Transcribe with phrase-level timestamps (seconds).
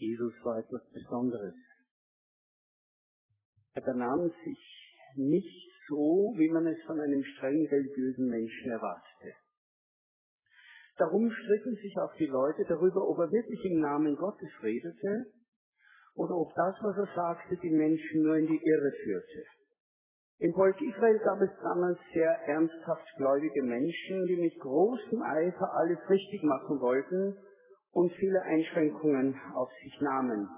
[0.00, 1.54] Jesus war etwas Besonderes.
[3.74, 9.34] Er benahm sich nicht so, wie man es von einem streng religiösen Menschen erwartete.
[10.96, 15.26] Darum stritten sich auch die Leute darüber, ob er wirklich im Namen Gottes redete
[16.14, 19.44] oder ob das, was er sagte, die Menschen nur in die Irre führte.
[20.38, 25.98] Im Volk Israel gab es damals sehr ernsthaft gläubige Menschen, die mit großem Eifer alles
[26.08, 27.36] richtig machen wollten
[27.92, 30.48] und viele Einschränkungen auf sich nahmen.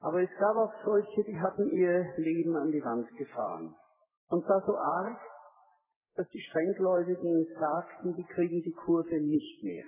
[0.00, 3.74] Aber es gab auch solche, die hatten ihr Leben an die Wand gefahren.
[4.28, 5.20] Und zwar so arg,
[6.16, 9.84] dass die Strenggläubigen sagten, die kriegen die Kurve nicht mehr.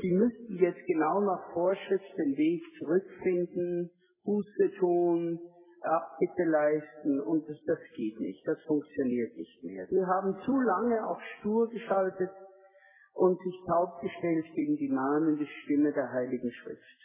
[0.00, 3.90] Sie müssten jetzt genau nach Vorschrift den Weg zurückfinden,
[4.24, 5.38] Buße tun,
[5.82, 9.86] Abbitte leisten und das, das geht nicht, das funktioniert nicht mehr.
[9.90, 12.30] Wir haben zu lange auf stur geschaltet
[13.14, 16.98] und sich taub gestellt gegen die mahnende Stimme der Heiligen Schrift.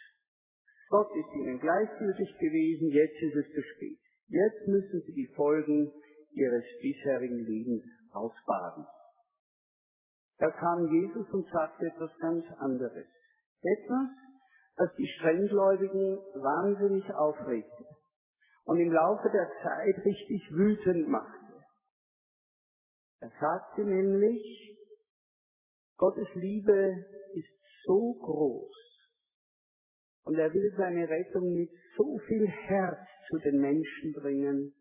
[0.89, 3.99] Gott ist ihnen gleichgültig gewesen, jetzt ist es zu spät.
[4.27, 5.91] Jetzt müssen sie die Folgen
[6.31, 8.85] ihres bisherigen Lebens ausbaden.
[10.39, 13.05] Da kam Jesus und sagte etwas ganz anderes.
[13.61, 14.09] Etwas,
[14.77, 17.85] das die Strenggläubigen wahnsinnig aufregte
[18.65, 21.53] und im Laufe der Zeit richtig wütend machte.
[23.19, 24.78] Er sagte nämlich,
[25.99, 28.71] Gottes Liebe ist so groß
[30.23, 34.73] und er will seine Rettung mit so viel Herz zu den Menschen bringen,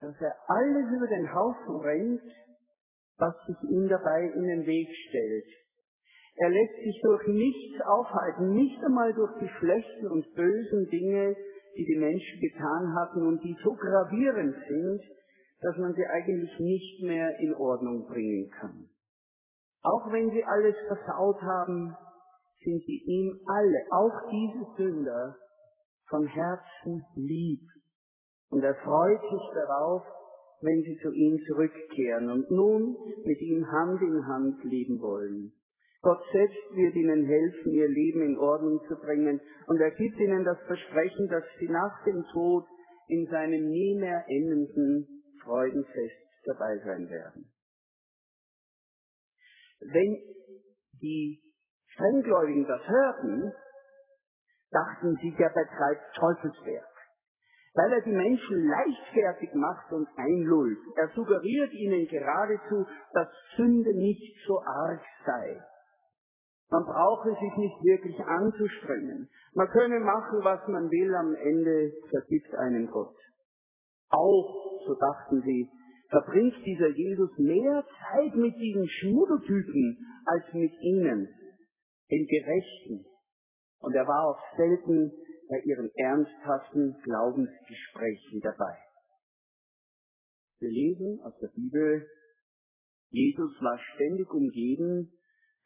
[0.00, 2.22] dass er alles über den Haufen rennt,
[3.18, 5.46] was sich ihm dabei in den Weg stellt.
[6.38, 11.36] Er lässt sich durch nichts aufhalten, nicht einmal durch die schlechten und bösen Dinge,
[11.76, 15.02] die die Menschen getan hatten und die so gravierend sind,
[15.60, 18.90] dass man sie eigentlich nicht mehr in Ordnung bringen kann.
[19.86, 21.96] Auch wenn sie alles versaut haben,
[22.64, 25.36] sind sie ihm alle, auch diese Sünder,
[26.08, 27.62] von Herzen lieb.
[28.50, 30.02] Und er freut sich darauf,
[30.60, 35.52] wenn sie zu ihm zurückkehren und nun mit ihm Hand in Hand leben wollen.
[36.02, 40.44] Gott selbst wird ihnen helfen, ihr Leben in Ordnung zu bringen und er gibt ihnen
[40.44, 42.64] das Versprechen, dass sie nach dem Tod
[43.06, 47.52] in seinem nie mehr endenden Freudenfest dabei sein werden.
[49.80, 50.16] Wenn
[51.00, 51.40] die
[51.88, 53.52] Strenggläubigen das hörten,
[54.70, 56.96] dachten sie, der betreibt Teufelswerk
[57.76, 60.78] weil er die Menschen leichtfertig macht und einlullt.
[60.96, 65.62] Er suggeriert ihnen geradezu, dass Sünde nicht so arg sei.
[66.70, 69.28] Man brauche sich nicht wirklich anzustrengen.
[69.54, 73.14] Man könne machen, was man will, am Ende vergibt einen Gott.
[74.08, 75.70] Auch, so dachten sie,
[76.08, 81.28] verbringt dieser Jesus mehr Zeit mit diesen Schmuddeltypen als mit ihnen,
[82.10, 83.06] den Gerechten.
[83.80, 85.12] Und er war auch selten
[85.48, 88.78] bei ihren ernsthaften Glaubensgesprächen dabei.
[90.58, 92.06] Wir lesen aus der Bibel,
[93.10, 95.12] Jesus war ständig umgeben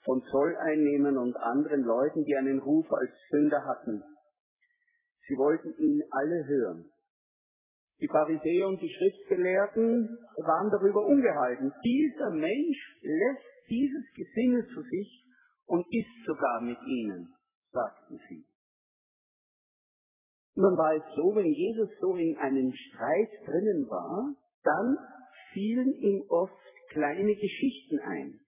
[0.04, 4.02] von Zolleinnehmern und anderen Leuten, die einen Ruf als Sünder hatten.
[5.26, 6.90] Sie wollten ihn alle hören.
[8.00, 11.72] Die Pharisäer und die Schriftgelehrten waren darüber ungehalten.
[11.84, 15.26] Dieser Mensch lässt dieses Gesindel zu sich
[15.66, 17.28] und isst sogar mit ihnen,
[17.72, 18.44] sagten sie.
[20.56, 24.34] Nun war es so, wenn Jesus so in einen Streit drinnen war,
[24.64, 24.98] dann
[25.52, 26.52] fielen ihm oft
[26.90, 28.40] kleine Geschichten ein.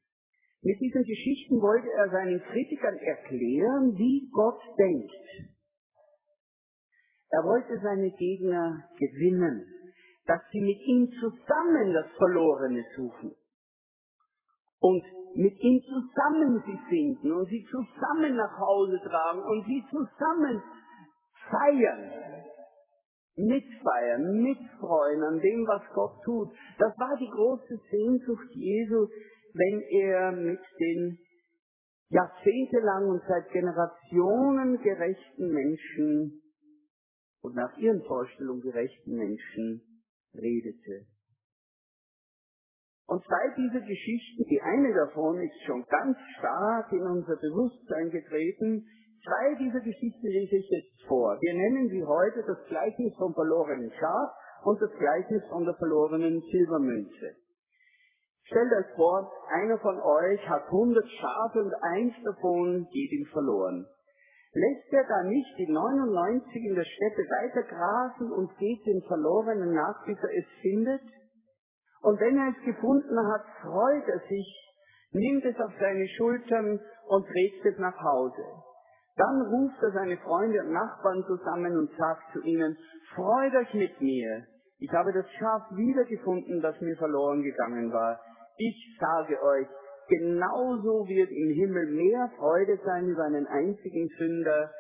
[0.62, 5.51] Mit diesen Geschichten wollte er seinen Kritikern erklären, wie Gott denkt.
[7.32, 9.64] Er wollte seine Gegner gewinnen,
[10.26, 13.34] dass sie mit ihm zusammen das Verlorene suchen
[14.80, 15.02] und
[15.34, 20.62] mit ihm zusammen sie finden und sie zusammen nach Hause tragen und sie zusammen
[21.48, 22.12] feiern,
[23.36, 26.50] mitfeiern, mitfreuen an dem, was Gott tut.
[26.78, 29.08] Das war die große Sehnsucht Jesu,
[29.54, 31.18] wenn er mit den
[32.10, 36.41] jahrzehntelang und seit Generationen gerechten Menschen
[37.42, 39.82] und nach ihren Vorstellungen gerechten Menschen
[40.34, 41.06] redete.
[43.06, 48.86] Und zwei dieser Geschichten, die eine davon ist schon ganz stark in unser Bewusstsein getreten,
[49.24, 51.38] Zwei dieser Geschichten lese ich jetzt vor.
[51.40, 54.30] Wir nennen sie heute das Gleichnis vom verlorenen Schaf
[54.64, 57.36] und das Gleichnis von der verlorenen Silbermünze.
[58.42, 63.86] Stellt euch vor, einer von euch hat hundert Schafe und eins davon geht ihm verloren.
[64.54, 69.72] Lässt er dann nicht die 99 in der Steppe weiter grasen und geht den Verlorenen
[69.72, 71.00] nach, bis er es findet?
[72.02, 74.74] Und wenn er es gefunden hat, freut er sich,
[75.12, 78.44] nimmt es auf seine Schultern und trägt es nach Hause.
[79.16, 82.76] Dann ruft er seine Freunde und Nachbarn zusammen und sagt zu ihnen,
[83.14, 84.44] freut euch mit mir.
[84.78, 88.20] Ich habe das Schaf wiedergefunden, das mir verloren gegangen war.
[88.58, 89.68] Ich sage euch,
[90.08, 94.70] genauso wird im Himmel mehr Freude sein über einen einzigen Sünder,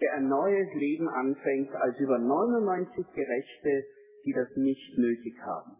[0.00, 3.84] der ein neues Leben anfängt, als über 99 Gerechte,
[4.24, 5.76] die das nicht nötig haben.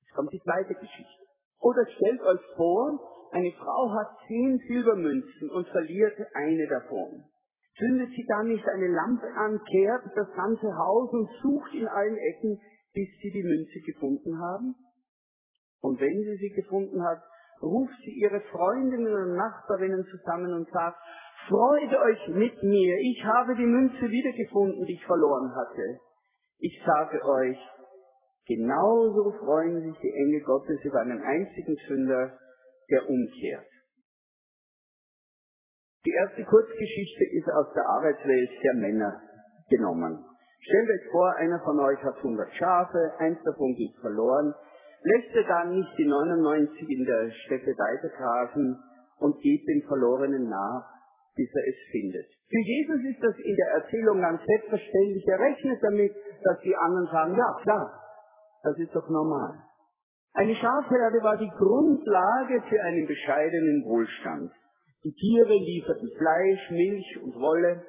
[0.00, 1.24] Jetzt kommt die zweite Geschichte.
[1.60, 2.98] Oder stellt euch vor,
[3.32, 7.24] eine Frau hat zehn Silbermünzen und verliert eine davon.
[7.78, 12.16] Zündet sie dann nicht eine Lampe an, kehrt das ganze Haus und sucht in allen
[12.16, 12.60] Ecken,
[12.92, 14.74] bis sie die Münze gefunden haben?
[15.80, 17.22] Und wenn sie sie gefunden hat,
[17.62, 20.98] ruft sie ihre Freundinnen und Nachbarinnen zusammen und sagt,
[21.48, 26.00] freut euch mit mir, ich habe die Münze wiedergefunden, die ich verloren hatte.
[26.58, 27.58] Ich sage euch,
[28.46, 32.38] genauso freuen sich die Engel Gottes über einen einzigen Sünder,
[32.90, 33.66] der umkehrt.
[36.04, 39.20] Die erste Kurzgeschichte ist aus der Arbeitswelt der Männer
[39.68, 40.24] genommen.
[40.60, 44.54] Stellt euch vor, einer von euch hat 100 Schafe, eins davon geht verloren,
[45.02, 48.78] lässt er dann nicht die 99 in der Steppe weitergrasen
[49.18, 50.84] und geht den Verlorenen nach,
[51.36, 52.26] bis er es findet.
[52.48, 55.24] Für Jesus ist das in der Erzählung ganz selbstverständlich.
[55.28, 56.12] Er rechnet damit,
[56.42, 58.00] dass die anderen sagen, ja klar,
[58.62, 59.54] das ist doch normal.
[60.32, 64.52] Eine Schafherde war die Grundlage für einen bescheidenen Wohlstand.
[65.02, 67.82] Die Tiere lieferten Fleisch, Milch und Wolle,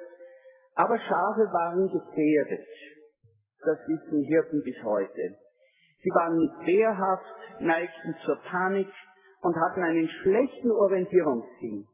[0.76, 2.68] aber Schafe waren gefährdet.
[3.64, 5.36] Das wissen Hirten bis heute.
[6.04, 8.90] Sie waren wehrhaft, neigten zur Panik
[9.42, 11.86] und hatten einen schlechten Orientierungssinn.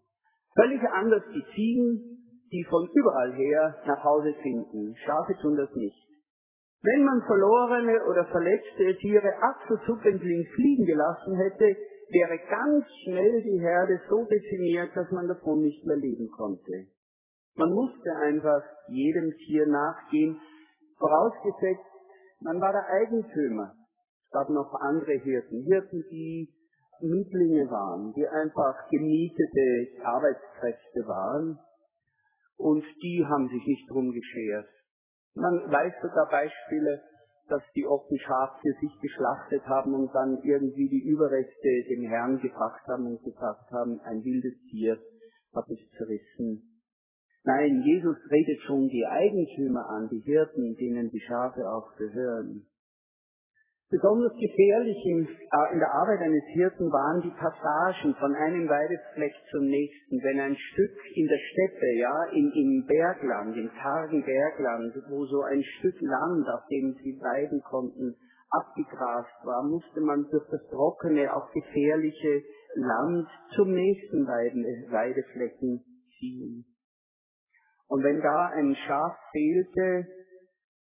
[0.56, 2.18] Völlig anders die Ziegen,
[2.52, 4.96] die von überall her nach Hause finden.
[5.06, 6.08] Schafe tun das nicht.
[6.82, 11.76] Wenn man verlorene oder verletzte Tiere achselzuckend links fliegen gelassen hätte,
[12.10, 16.88] wäre ganz schnell die Herde so dezimiert, dass man davon nicht mehr leben konnte.
[17.56, 20.40] Man musste einfach jedem Tier nachgehen,
[21.00, 21.84] vorausgesetzt,
[22.42, 23.74] man war der Eigentümer.
[24.28, 26.54] Es gab noch andere Hirten, Hirten, die
[27.00, 31.58] Mietlinge waren, die einfach gemietete Arbeitskräfte waren
[32.58, 34.68] und die haben sich nicht drum geschert.
[35.34, 37.02] Man weiß sogar Beispiele,
[37.48, 42.40] dass die offen Schaf für sich geschlachtet haben und dann irgendwie die Überreste dem Herrn
[42.40, 44.98] gebracht haben und gesagt haben, ein wildes Tier
[45.56, 46.82] hat es zerrissen.
[47.46, 52.68] Nein, Jesus redet schon die Eigentümer an, die Hirten, denen die Schafe auch gehören.
[53.90, 59.32] Besonders gefährlich in, äh, in, der Arbeit eines Hirten waren die Passagen von einem Weidefleck
[59.50, 60.22] zum nächsten.
[60.24, 65.42] Wenn ein Stück in der Steppe, ja, im, im Bergland, im kargen Bergland, wo so
[65.44, 68.16] ein Stück Land, auf dem sie weiden konnten,
[68.50, 72.44] abgegrast war, musste man durch das trockene, auch gefährliche
[72.76, 75.82] Land zum nächsten Weideflecken
[76.20, 76.66] ziehen.
[77.88, 80.08] Und wenn da ein Schaf fehlte,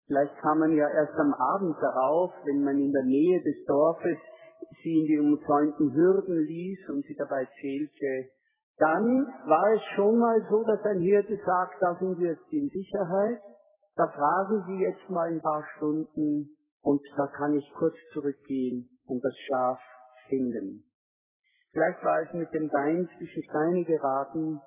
[0.08, 4.18] Vielleicht kam man ja erst am Abend darauf, wenn man in der Nähe des Dorfes
[4.82, 8.32] sie in die umzäunten Hürden ließ und sie dabei zählte.
[8.78, 12.70] Dann war es schon mal so, dass ein Hirte sagt, da sind wir jetzt in
[12.70, 13.42] Sicherheit,
[13.96, 19.24] da fragen Sie jetzt mal ein paar Stunden und da kann ich kurz zurückgehen und
[19.24, 19.80] das Schaf
[20.30, 20.84] finden.
[21.72, 24.62] Vielleicht war es mit dem Bein zwischen Steine geraten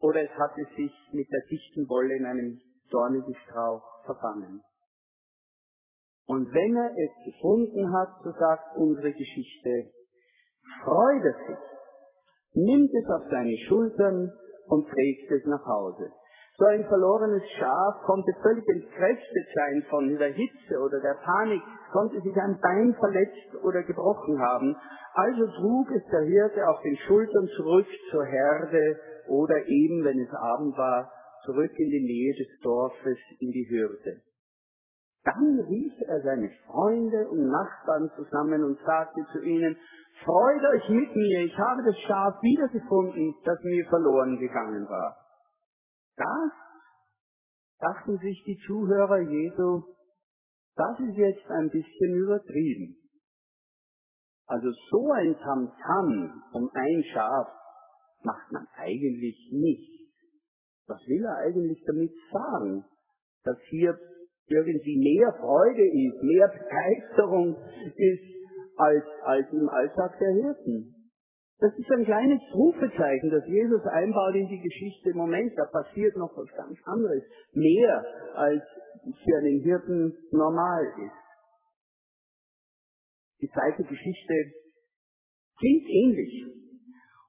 [0.00, 2.60] oder es hatte sich mit der dichten Wolle in einem
[2.90, 4.62] dornigen Strauch verfangen.
[6.26, 9.90] Und wenn er es gefunden hat, so sagt unsere Geschichte,
[10.82, 11.58] freut er sich,
[12.54, 14.32] nimmt es auf seine Schultern
[14.68, 16.10] und trägt es nach Hause.
[16.56, 21.60] So ein verlorenes Schaf konnte völlig entkräftet sein von der Hitze oder der Panik,
[21.92, 24.76] konnte sich ein Bein verletzt oder gebrochen haben.
[25.14, 28.96] Also trug es der Hirte auf den Schultern zurück zur Herde
[29.28, 31.10] oder eben, wenn es Abend war,
[31.44, 34.22] zurück in die Nähe des Dorfes in die Hürde.
[35.24, 39.76] Dann rief er seine Freunde und Nachbarn zusammen und sagte zu ihnen,
[40.22, 45.16] Freut euch mit mir, ich habe das Schaf wiedergefunden, das mir verloren gegangen war.
[46.16, 46.52] Das,
[47.80, 49.82] dachten sich die Zuhörer Jesu,
[50.76, 52.96] das ist jetzt ein bisschen übertrieben.
[54.46, 57.48] Also so ein Tamtam um ein Schaf
[58.22, 60.12] macht man eigentlich nicht.
[60.86, 62.84] Was will er eigentlich damit sagen?
[63.44, 63.98] Dass hier
[64.46, 67.56] irgendwie mehr Freude ist, mehr Begeisterung
[67.96, 68.22] ist
[68.76, 70.94] als, als im Alltag der Hirten.
[71.60, 75.14] Das ist ein kleines Rufezeichen, das Jesus einbaut in die Geschichte.
[75.14, 77.22] Moment, da passiert noch was ganz anderes.
[77.52, 78.62] Mehr als
[79.24, 81.24] für einen Hirten normal ist.
[83.40, 84.34] Die zweite Geschichte
[85.58, 86.44] klingt ähnlich.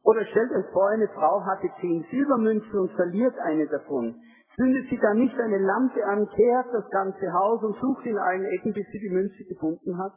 [0.04, 4.16] Oder stellt euch vor, eine Frau hatte zehn Silbermünzen und verliert eine davon.
[4.56, 8.46] Zündet sie dann nicht eine Lampe an, kehrt das ganze Haus und sucht in allen
[8.46, 10.14] Ecken, bis sie die Münze gefunden hat?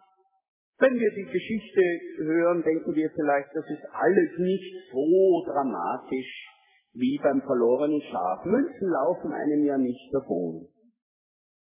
[0.79, 1.83] Wenn wir die Geschichte
[2.19, 6.47] hören, denken wir vielleicht, das ist alles nicht so dramatisch
[6.95, 8.45] wie beim verlorenen Schaf.
[8.45, 10.69] Münzen laufen einem ja nicht davon.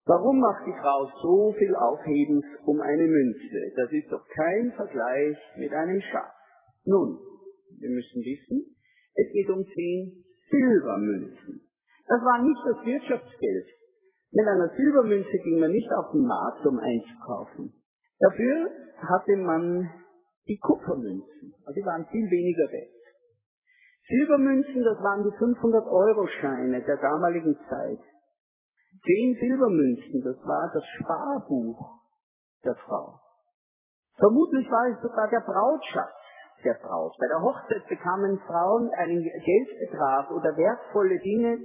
[0.06, 3.72] Warum macht die Frau so viel Aufhebens um eine Münze?
[3.76, 6.32] Das ist doch kein Vergleich mit einem Schaf.
[6.84, 7.18] Nun,
[7.78, 8.76] wir müssen wissen,
[9.14, 11.61] es geht um zehn Silbermünzen.
[12.06, 13.66] Das war nicht das Wirtschaftsgeld.
[14.32, 17.72] Mit einer Silbermünze ging man nicht auf den Markt, um einzukaufen.
[18.18, 19.90] Dafür hatte man
[20.48, 23.02] die Kupfermünzen, also die waren viel weniger wert.
[24.08, 28.00] Silbermünzen, das waren die 500-Euro-Scheine der damaligen Zeit.
[29.04, 32.00] Zehn Silbermünzen, das war das Sparbuch
[32.64, 33.20] der Frau.
[34.18, 36.14] Vermutlich war es sogar der Brautschatz
[36.64, 37.14] der Braut.
[37.18, 41.58] Bei der Hochzeit bekamen Frauen einen Geldbetrag oder wertvolle Dinge,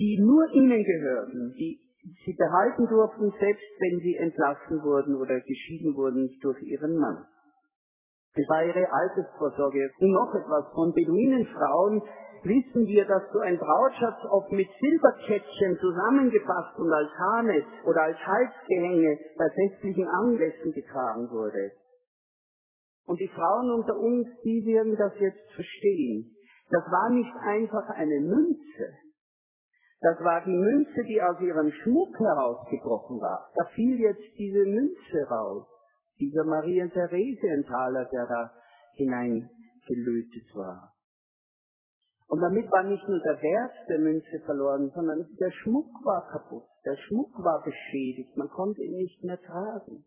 [0.00, 1.78] die nur ihnen gehörten, die
[2.24, 7.26] sie behalten durften, selbst wenn sie entlassen wurden oder geschieden wurden durch ihren Mann.
[8.34, 9.90] Das war ihre Altersvorsorge.
[10.00, 12.00] Und noch etwas von Beduinenfrauen
[12.44, 18.16] wissen wir, dass so ein Brautschatz oft mit Silberkettchen zusammengefasst und als Harnes oder als
[18.24, 21.72] Halsgehänge bei festlichen Anlässen getragen wurde.
[23.04, 26.34] Und die Frauen unter uns, die werden das jetzt verstehen.
[26.70, 28.94] Das war nicht einfach eine Münze,
[30.00, 33.50] das war die Münze, die aus ihrem Schmuck herausgebrochen war.
[33.54, 35.66] Da fiel jetzt diese Münze raus.
[36.18, 38.52] Dieser Maria Theresienthaler, der da
[38.94, 40.94] hineingelötet war.
[42.28, 46.64] Und damit war nicht nur der Wert der Münze verloren, sondern der Schmuck war kaputt.
[46.84, 48.36] Der Schmuck war beschädigt.
[48.36, 50.04] Man konnte ihn nicht mehr tragen.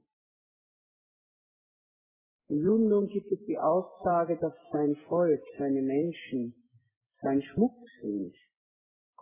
[2.47, 6.55] Im Judentum gibt es die Aussage, dass sein Volk, seine Menschen,
[7.21, 8.33] sein Schmuck sind.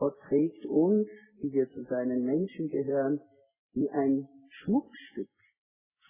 [0.01, 1.08] Gott trägt uns,
[1.43, 3.22] die wir zu seinen Menschen gehören,
[3.74, 5.29] wie ein Schmuckstück,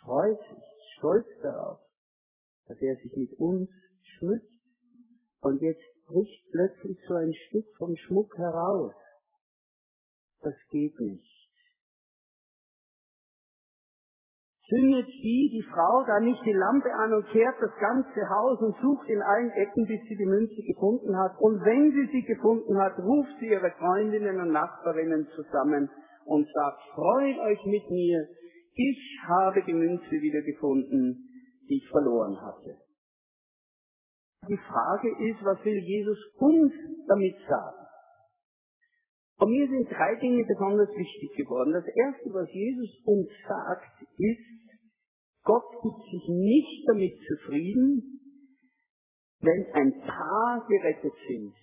[0.01, 0.63] freut sich,
[0.97, 1.81] stolz darauf,
[2.67, 3.69] dass er sich mit uns
[4.01, 4.49] schmückt.
[5.41, 8.93] Und jetzt bricht plötzlich so ein Stück vom Schmuck heraus.
[10.39, 11.40] Das geht nicht.
[14.71, 18.75] Zündet sie, die Frau, da nicht die Lampe an und kehrt das ganze Haus und
[18.81, 21.35] sucht in allen Ecken, bis sie die Münze gefunden hat.
[21.39, 25.89] Und wenn sie sie gefunden hat, ruft sie ihre Freundinnen und Nachbarinnen zusammen
[26.25, 28.27] und sagt, freut euch mit mir,
[28.73, 31.27] ich habe die Münze wieder gefunden,
[31.67, 32.77] die ich verloren hatte.
[34.47, 36.73] Die Frage ist, was will Jesus uns
[37.07, 37.80] damit sagen?
[39.41, 41.73] Und mir sind drei Dinge besonders wichtig geworden.
[41.73, 44.61] Das erste, was Jesus uns sagt, ist,
[45.43, 48.21] Gott gibt sich nicht damit zufrieden,
[49.39, 51.55] wenn ein paar gerettet sind.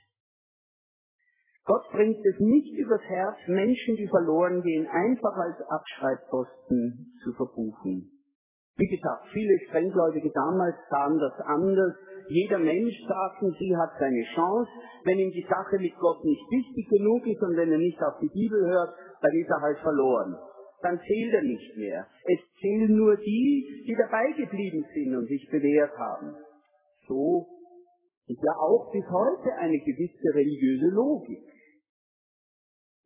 [1.66, 8.10] Gott bringt es nicht übers Herz, Menschen, die verloren gehen, einfach als Abschreibposten zu verbuchen.
[8.78, 11.94] Wie gesagt, viele Strenggläubige damals sahen das anders.
[12.28, 14.70] Jeder Mensch, sagten sie, hat seine Chance.
[15.04, 18.18] Wenn ihm die Sache mit Gott nicht wichtig genug ist und wenn er nicht auf
[18.20, 20.36] die Bibel hört, dann ist er halt verloren
[20.82, 22.06] dann zählt er nicht mehr.
[22.24, 26.36] Es zählen nur die, die dabei geblieben sind und sich bewährt haben.
[27.06, 27.46] So
[28.26, 31.42] ist ja auch bis heute eine gewisse religiöse Logik.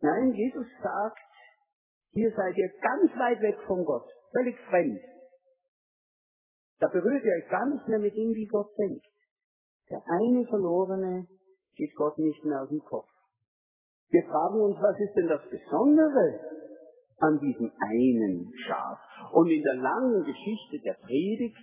[0.01, 1.19] Nein, Jesus sagt,
[2.13, 5.01] hier seid ihr ganz weit weg von Gott, völlig fremd.
[6.83, 9.07] Da berührt ihr euch gar nicht mehr mit dem, wie Gott denkt.
[9.89, 11.29] Der eine Verlorene
[11.77, 13.07] geht Gott nicht mehr aus dem Kopf.
[14.11, 16.41] Wir fragen uns, was ist denn das Besondere
[17.21, 18.99] an diesem einen Schaf.
[19.31, 21.57] Und in der langen Geschichte der Predigt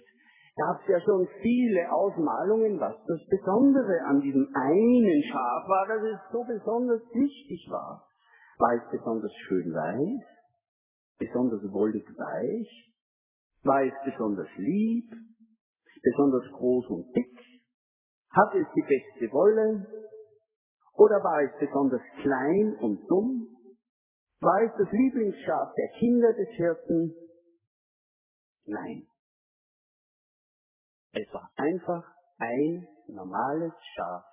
[0.56, 6.02] gab es ja schon viele Ausmalungen, was das Besondere an diesem einen Schaf war, dass
[6.02, 8.08] es so besonders wichtig war.
[8.58, 10.24] War es besonders schön weiß,
[11.20, 12.90] besonders wollig weich,
[13.64, 15.10] war es besonders lieb,
[16.02, 17.40] besonders groß und dick,
[18.32, 19.86] hat es die beste Wolle,
[20.94, 23.48] oder war es besonders klein und dumm,
[24.42, 27.16] war es das Lieblingsschaf der Kinder des Hirten?
[28.66, 29.08] Nein.
[31.12, 32.06] Es war einfach
[32.38, 34.24] ein normales Schaf.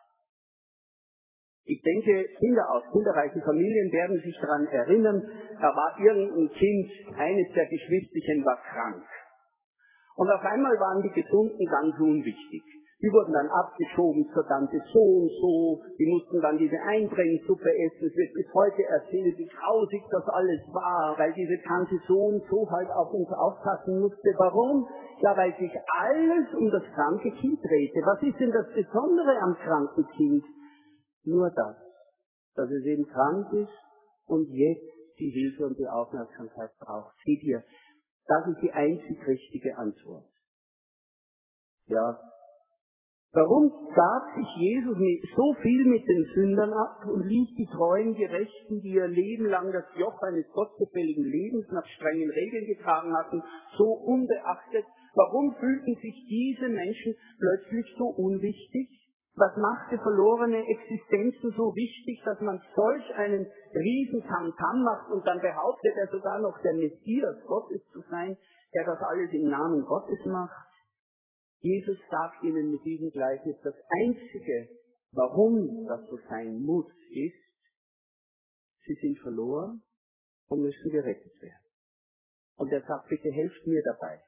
[1.67, 5.21] Ich denke, Kinder aus kinderreichen Familien werden sich daran erinnern,
[5.61, 9.03] da war irgendein Kind, eines der Geschwisterchen war krank.
[10.17, 12.63] Und auf einmal waren die Gesunden ganz unwichtig.
[13.03, 15.83] Die wurden dann abgeschoben zur Tante so und so.
[15.99, 18.09] Die mussten dann diese Einbringsuppe essen.
[18.09, 22.43] Es wird bis heute erzählt, wie grausig das alles war, weil diese Tante so und
[22.49, 24.33] so halt auf uns aufpassen musste.
[24.39, 24.89] Warum?
[25.21, 28.01] Ja, weil sich alles um das kranke Kind drehte.
[28.07, 30.45] Was ist denn das Besondere am kranken Kind?
[31.27, 31.77] Nur das,
[32.55, 33.73] dass es eben krank ist
[34.27, 37.15] und jetzt die Hilfe und die Aufmerksamkeit braucht.
[37.25, 37.63] Seht ihr,
[38.27, 40.25] das ist die einzig richtige Antwort.
[41.87, 42.19] Ja,
[43.37, 44.97] Warum gab sich Jesus
[45.37, 49.71] so viel mit den Sündern ab und ließ die treuen Gerechten, die ihr Leben lang
[49.73, 53.43] das Joch eines gottgefälligen Lebens nach strengen Regeln getragen hatten,
[53.77, 54.87] so unbeachtet?
[55.15, 59.06] Warum fühlten sich diese Menschen plötzlich so unwichtig?
[59.37, 65.41] Was machte verlorene Existenzen so wichtig, dass man solch einen riesen Tamtam macht und dann
[65.41, 68.37] behauptet er sogar noch der Messias Gottes zu sein,
[68.73, 70.67] der das alles im Namen Gottes macht?
[71.61, 74.71] Jesus sagt ihnen mit diesem Gleichnis, das Einzige,
[75.13, 77.37] warum das so sein muss, ist,
[78.87, 79.83] sie sind verloren
[80.49, 81.67] und müssen gerettet werden.
[82.57, 84.23] Und er sagt, bitte helft mir dabei.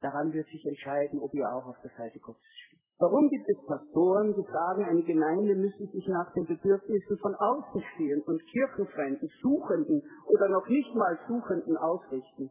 [0.00, 2.69] Daran wird sich entscheiden, ob ihr auch auf der Seite Gottes steht.
[3.00, 8.22] Warum gibt es Pastoren, die sagen, eine Gemeinde müsse sich nach den Bedürfnissen von Außenstehenden
[8.26, 12.50] und Kirchenfremden, Suchenden oder noch nicht mal Suchenden ausrichten?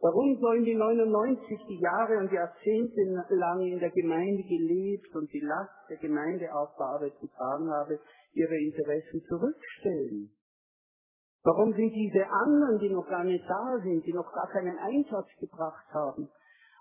[0.00, 5.44] Warum sollen die 99 die Jahre und Jahrzehnte lang in der Gemeinde gelebt und die
[5.44, 8.00] Last der Gemeindeaufbau zu tragen habe,
[8.32, 10.30] ihre Interessen zurückstellen?
[11.44, 15.28] Warum sind diese anderen, die noch gar nicht da sind, die noch gar keinen Einsatz
[15.38, 16.30] gebracht haben,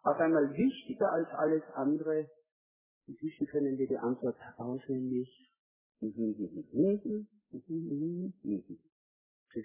[0.03, 2.29] auf einmal wichtiger als alles andere?
[3.09, 5.27] Inzwischen können wir die Antwort auswendig.
[5.99, 6.11] Sie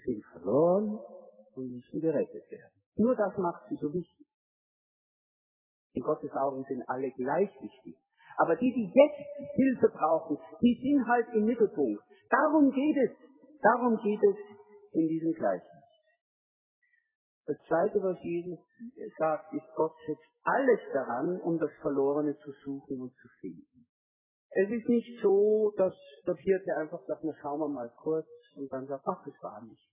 [0.03, 0.99] sind verloren
[1.53, 2.73] und müssen gerettet werden.
[2.95, 4.25] Nur das macht sie so wichtig.
[5.93, 7.95] In Gottes Augen sind alle gleich wichtig.
[8.37, 12.01] Aber die, die jetzt Hilfe brauchen, die sind halt im Mittelpunkt.
[12.29, 13.11] Darum geht es.
[13.61, 14.37] Darum geht es
[14.93, 15.74] in diesem Gleichnis.
[17.47, 18.59] Das zweite, was Jesus
[19.17, 23.85] sagt, ist, Gott setzt alles daran, um das Verlorene zu suchen und zu finden.
[24.51, 25.93] Es ist nicht so, dass
[26.25, 29.61] der Hirte einfach sagt, na schauen wir mal kurz und dann sagt, ach, das war
[29.63, 29.85] nicht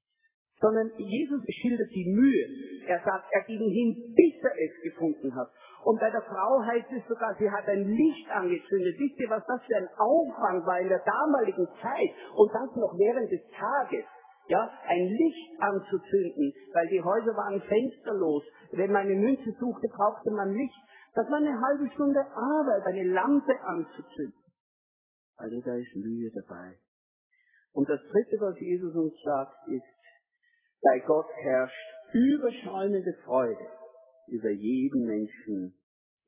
[0.63, 2.47] sondern Jesus schildert die Mühe.
[2.87, 5.51] Er sagt, er ging hin, bis er es gefunden hat.
[5.85, 8.95] Und bei der Frau heißt es sogar, sie hat ein Licht angezündet.
[8.97, 12.95] Wisst ihr, was das für ein Aufwand war in der damaligen Zeit und das noch
[12.97, 14.07] während des Tages?
[14.49, 18.43] Ja, ein Licht anzuzünden, weil die Häuser waren fensterlos.
[18.73, 20.81] Wenn man eine Münze suchte, brauchte man Licht.
[21.15, 24.43] Das war eine halbe Stunde Arbeit, eine Lampe anzuzünden.
[25.37, 26.79] Also da ist Mühe dabei.
[27.73, 29.83] Und das dritte, was Jesus uns sagt, ist,
[30.83, 33.67] bei Gott herrscht überschäumende Freude
[34.29, 35.75] über jeden Menschen,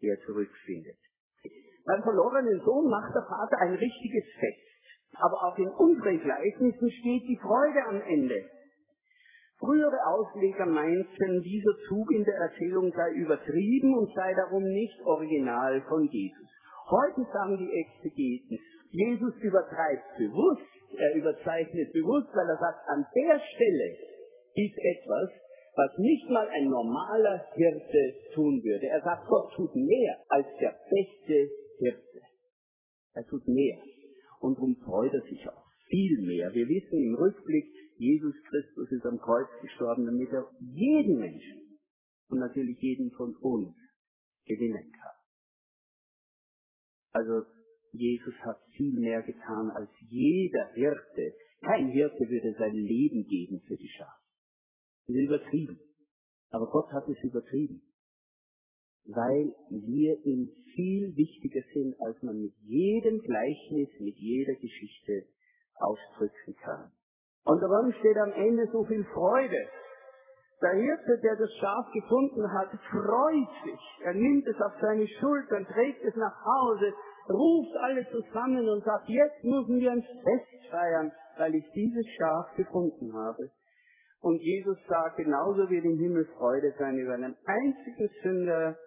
[0.02, 0.98] der zurückfindet.
[1.84, 4.73] Beim verlorenen Sohn macht der Vater ein richtiges Fest.
[5.20, 8.42] Aber auch in unseren Gleichnissen steht die Freude am Ende.
[9.58, 15.80] Frühere Ausleger meinten, dieser Zug in der Erzählung sei übertrieben und sei darum nicht original
[15.88, 16.48] von Jesus.
[16.90, 18.58] Heute sagen die Exegeten,
[18.90, 23.96] Jesus übertreibt bewusst, er überzeichnet bewusst, weil er sagt, an der Stelle
[24.54, 25.30] ist etwas,
[25.76, 28.86] was nicht mal ein normaler Hirte tun würde.
[28.86, 31.48] Er sagt, Gott tut mehr als der beste
[31.78, 32.20] Hirte.
[33.14, 33.78] Er tut mehr.
[34.44, 36.52] Und darum freut er sich auch viel mehr.
[36.52, 37.64] Wir wissen im Rückblick,
[37.96, 41.78] Jesus Christus ist am Kreuz gestorben, damit er jeden Menschen
[42.28, 43.74] und natürlich jeden von uns
[44.44, 45.16] gewinnen kann.
[47.12, 47.46] Also
[47.92, 51.34] Jesus hat viel mehr getan als jeder Hirte.
[51.62, 54.20] Kein Hirte würde sein Leben geben für die Schafe.
[55.06, 55.80] Das ist übertrieben.
[56.50, 57.80] Aber Gott hat es übertrieben.
[59.06, 65.24] Weil wir ihm viel wichtiger sind, als man mit jedem Gleichnis, mit jeder Geschichte
[65.76, 66.90] ausdrücken kann.
[67.44, 69.68] Und darum steht am Ende so viel Freude.
[70.62, 73.80] Der Hirte, der das Schaf gefunden hat, freut sich.
[74.02, 76.94] Er nimmt es auf seine Schultern, trägt es nach Hause,
[77.28, 82.54] ruft alle zusammen und sagt, jetzt müssen wir ein Fest feiern, weil ich dieses Schaf
[82.56, 83.50] gefunden habe.
[84.22, 88.78] Und Jesus sagt, genauso wird im Himmel Freude sein über einen einzigen Sünder,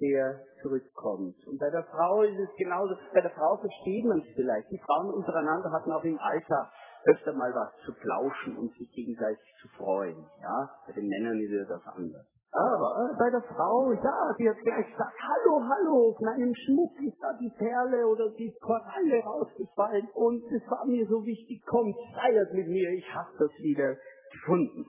[0.00, 1.36] der zurückkommt.
[1.46, 4.70] Und bei der Frau ist es genauso, bei der Frau versteht man es vielleicht.
[4.70, 6.70] Die Frauen untereinander hatten auch im Alter
[7.04, 10.26] öfter mal was zu plauschen und sich gegenseitig zu freuen.
[10.42, 12.26] Ja, bei den Männern ist das anders.
[12.52, 17.20] Aber bei der Frau, ja, die hat gleich gesagt, hallo, hallo, auf meinem Schmuck ist
[17.20, 22.54] da die Perle oder die Koralle rausgefallen und es war mir so wichtig, kommt, feiert
[22.54, 23.96] mit mir, ich hab das wieder
[24.32, 24.86] gefunden.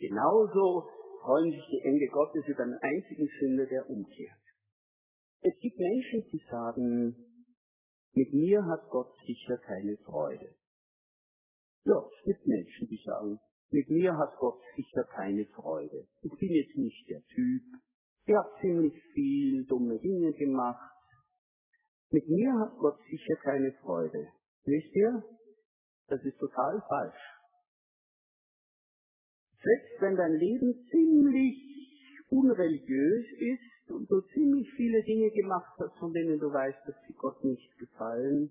[0.00, 0.88] Genauso
[1.28, 4.40] freuen sich die Engel Gottes über einen einzigen Sünder, der umkehrt.
[5.42, 7.16] Es gibt Menschen, die sagen,
[8.14, 10.54] mit mir hat Gott sicher keine Freude.
[11.84, 13.38] Ja, es gibt Menschen, die sagen,
[13.70, 16.08] mit mir hat Gott sicher keine Freude.
[16.22, 17.62] Ich bin jetzt nicht der Typ.
[18.24, 20.96] Ich habe ziemlich viel dumme Dinge gemacht.
[22.10, 24.28] Mit mir hat Gott sicher keine Freude.
[24.64, 25.22] Wisst ihr?
[26.06, 27.37] Das ist total falsch.
[29.62, 31.68] Selbst wenn dein Leben ziemlich
[32.30, 37.14] unreligiös ist und du ziemlich viele Dinge gemacht hast, von denen du weißt, dass sie
[37.14, 38.50] Gott nicht gefallen,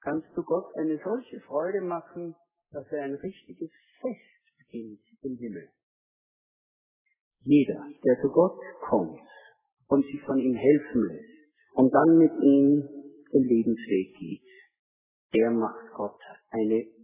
[0.00, 2.34] kannst du Gott eine solche Freude machen,
[2.70, 5.68] dass er ein richtiges Fest beginnt im Himmel.
[7.40, 9.20] Jeder, der zu Gott kommt
[9.88, 12.88] und sich von ihm helfen lässt und dann mit ihm
[13.32, 14.42] den Lebensweg geht,
[15.34, 16.18] der macht Gott
[16.50, 16.95] eine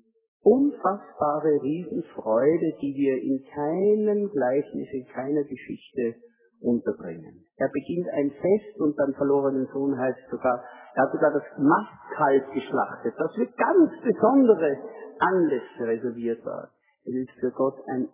[0.42, 6.16] unfassbare Riesenfreude, die wir in keinem Gleichnis, in keiner Geschichte
[6.60, 7.46] unterbringen.
[7.56, 12.52] Er beginnt ein Fest und dann verlorenen Sohn heißt sogar, er hat sogar das Mastkalb
[12.52, 14.76] geschlachtet, das für ganz besondere
[15.18, 16.70] Anlässe reserviert war.
[17.04, 18.08] Es ist für Gott ein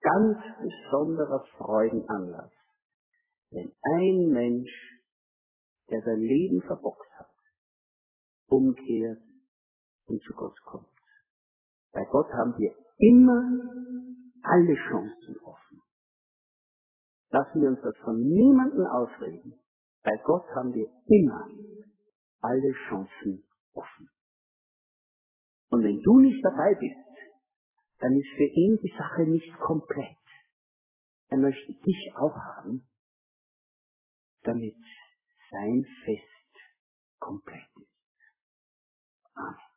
[0.00, 2.52] ganz besonderer Freudenanlass.
[3.50, 5.02] Wenn ein Mensch,
[5.90, 7.30] der sein Leben verbockt hat,
[8.48, 9.22] umkehrt
[10.06, 10.99] und zu Gott kommt.
[11.92, 13.42] Bei Gott haben wir immer
[14.42, 15.82] alle Chancen offen.
[17.30, 19.60] Lassen wir uns das von niemandem ausreden.
[20.02, 21.48] Bei Gott haben wir immer
[22.40, 24.08] alle Chancen offen.
[25.70, 26.96] Und wenn du nicht dabei bist,
[27.98, 30.16] dann ist für ihn die Sache nicht komplett.
[31.28, 32.88] Er möchte dich auch haben,
[34.42, 34.76] damit
[35.50, 36.30] sein Fest
[37.20, 39.34] komplett ist.
[39.34, 39.69] Amen.